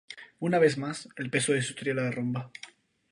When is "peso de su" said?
1.29-1.73